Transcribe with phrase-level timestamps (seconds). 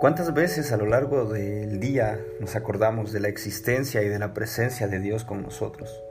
[0.00, 4.32] ¿Cuántas veces a lo largo del día nos acordamos de la existencia y de la
[4.32, 6.02] presencia de Dios con nosotros?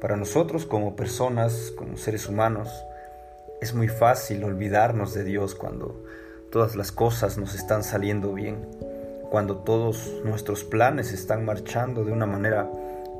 [0.00, 2.68] Para nosotros como personas, como seres humanos,
[3.60, 6.04] es muy fácil olvidarnos de Dios cuando
[6.50, 8.66] todas las cosas nos están saliendo bien,
[9.30, 12.68] cuando todos nuestros planes están marchando de una manera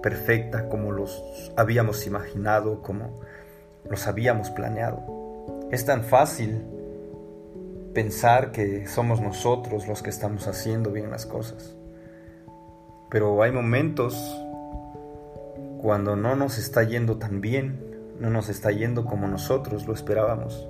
[0.03, 1.23] perfecta como los
[1.55, 3.21] habíamos imaginado, como
[3.89, 5.69] los habíamos planeado.
[5.71, 6.74] Es tan fácil
[7.94, 11.76] pensar que somos nosotros los que estamos haciendo bien las cosas.
[13.08, 14.14] Pero hay momentos
[15.79, 17.80] cuando no nos está yendo tan bien,
[18.18, 20.68] no nos está yendo como nosotros lo esperábamos.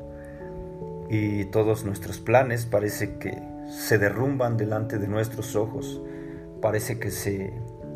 [1.09, 6.03] Y todos nuestros planes parece que se derrumban delante de nuestros ojos,
[6.61, 7.53] parece que se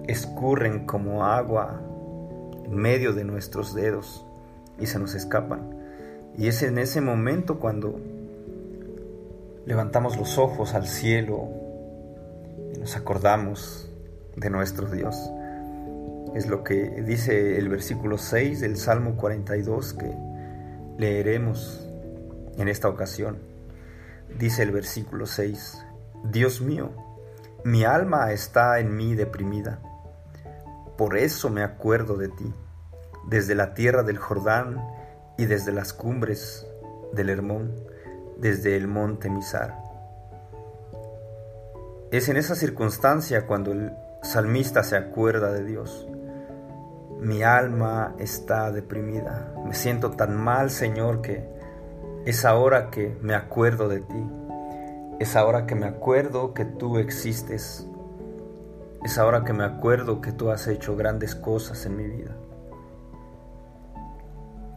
[0.07, 1.83] escurren como agua
[2.65, 4.25] en medio de nuestros dedos
[4.79, 5.77] y se nos escapan.
[6.37, 8.01] Y es en ese momento cuando
[9.69, 11.47] levantamos los ojos al cielo
[12.75, 13.93] y nos acordamos
[14.35, 15.31] de nuestro Dios.
[16.35, 20.11] Es lo que dice el versículo 6 del Salmo 42 que
[20.97, 21.87] leeremos
[22.57, 23.41] en esta ocasión.
[24.39, 25.85] Dice el versículo 6,
[26.25, 26.93] Dios mío,
[27.63, 29.83] mi alma está en mí deprimida,
[30.97, 32.55] por eso me acuerdo de ti,
[33.29, 34.83] desde la tierra del Jordán
[35.37, 36.67] y desde las cumbres
[37.13, 37.88] del Hermón
[38.39, 39.77] desde el monte Misar.
[42.11, 46.09] Es en esa circunstancia cuando el salmista se acuerda de Dios.
[47.21, 49.53] Mi alma está deprimida.
[49.67, 51.45] Me siento tan mal, Señor, que
[52.25, 54.27] es ahora que me acuerdo de ti.
[55.19, 57.87] Es ahora que me acuerdo que tú existes.
[59.05, 62.37] Es ahora que me acuerdo que tú has hecho grandes cosas en mi vida.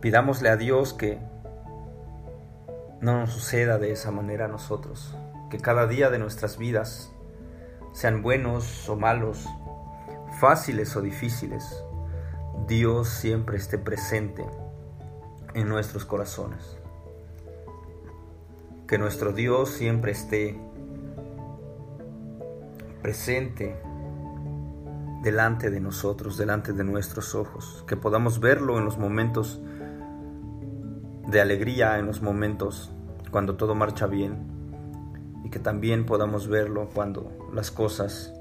[0.02, 1.20] Pidámosle a Dios que
[3.02, 5.16] no nos suceda de esa manera a nosotros.
[5.50, 7.12] Que cada día de nuestras vidas,
[7.94, 9.46] sean buenos o malos,
[10.40, 11.84] fáciles o difíciles,
[12.68, 14.46] Dios siempre esté presente
[15.54, 16.78] en nuestros corazones.
[18.88, 20.60] Que nuestro Dios siempre esté
[23.02, 23.76] presente
[25.24, 29.60] delante de nosotros, delante de nuestros ojos, que podamos verlo en los momentos
[31.32, 32.92] de alegría en los momentos
[33.32, 34.36] cuando todo marcha bien
[35.46, 38.34] y que también podamos verlo cuando las cosas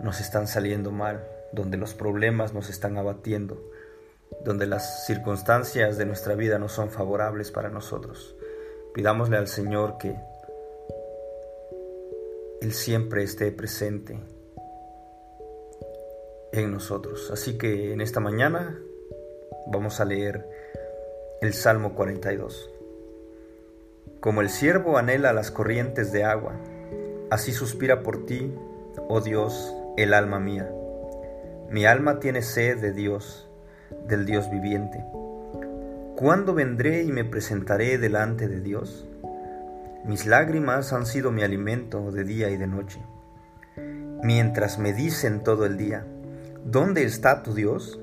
[0.00, 3.60] nos están saliendo mal, donde los problemas nos están abatiendo,
[4.44, 8.36] donde las circunstancias de nuestra vida no son favorables para nosotros.
[8.94, 10.14] Pidámosle al Señor que
[12.60, 14.20] Él siempre esté presente
[16.52, 17.30] en nosotros.
[17.32, 18.78] Así que en esta mañana
[19.66, 20.55] vamos a leer
[21.42, 22.70] el Salmo 42.
[24.20, 26.54] Como el siervo anhela las corrientes de agua,
[27.30, 28.54] así suspira por ti,
[29.08, 30.70] oh Dios, el alma mía.
[31.70, 33.48] Mi alma tiene sed de Dios,
[34.08, 35.04] del Dios viviente.
[36.16, 39.06] ¿Cuándo vendré y me presentaré delante de Dios?
[40.06, 43.02] Mis lágrimas han sido mi alimento de día y de noche.
[44.22, 46.06] Mientras me dicen todo el día,
[46.64, 48.00] ¿dónde está tu Dios?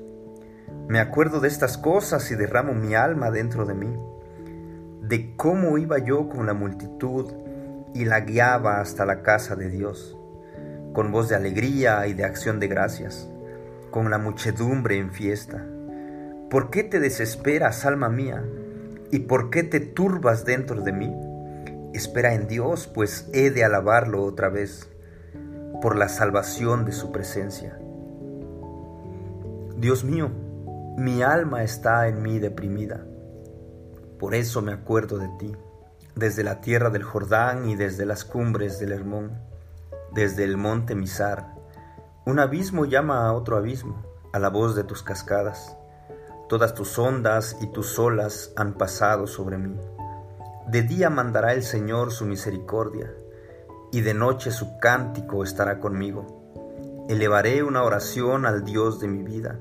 [0.88, 3.96] Me acuerdo de estas cosas y derramo mi alma dentro de mí,
[5.00, 7.32] de cómo iba yo con la multitud
[7.94, 10.18] y la guiaba hasta la casa de Dios,
[10.92, 13.28] con voz de alegría y de acción de gracias,
[13.90, 15.64] con la muchedumbre en fiesta.
[16.50, 18.44] ¿Por qué te desesperas, alma mía?
[19.10, 21.14] ¿Y por qué te turbas dentro de mí?
[21.94, 24.90] Espera en Dios, pues he de alabarlo otra vez,
[25.80, 27.78] por la salvación de su presencia.
[29.76, 30.30] Dios mío,
[30.96, 33.04] mi alma está en mí deprimida.
[34.16, 35.52] Por eso me acuerdo de ti,
[36.14, 39.32] desde la tierra del Jordán y desde las cumbres del Hermón,
[40.12, 41.52] desde el monte Misar.
[42.26, 45.76] Un abismo llama a otro abismo, a la voz de tus cascadas.
[46.48, 49.76] Todas tus ondas y tus olas han pasado sobre mí.
[50.68, 53.12] De día mandará el Señor su misericordia,
[53.90, 57.04] y de noche su cántico estará conmigo.
[57.08, 59.58] Elevaré una oración al Dios de mi vida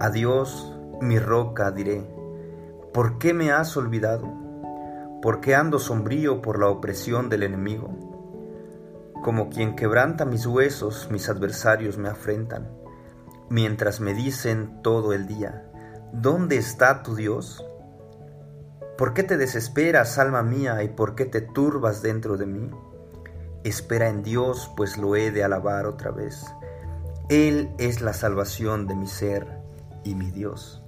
[0.00, 2.08] a Dios, mi roca, diré,
[2.92, 4.32] ¿por qué me has olvidado?
[5.20, 7.88] ¿Por qué ando sombrío por la opresión del enemigo?
[9.24, 12.70] Como quien quebranta mis huesos, mis adversarios me afrentan,
[13.48, 15.68] mientras me dicen todo el día,
[16.12, 17.64] ¿dónde está tu Dios?
[18.96, 22.70] ¿Por qué te desesperas, alma mía, y por qué te turbas dentro de mí?
[23.64, 26.46] Espera en Dios, pues lo he de alabar otra vez.
[27.28, 29.57] Él es la salvación de mi ser
[30.08, 30.80] y mi Dios.